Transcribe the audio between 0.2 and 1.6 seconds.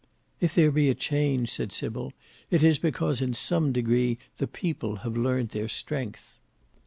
"If there be a change,"